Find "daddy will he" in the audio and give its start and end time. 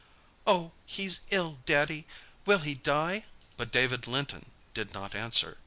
1.67-2.73